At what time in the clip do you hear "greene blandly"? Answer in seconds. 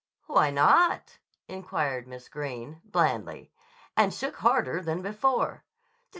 2.27-3.51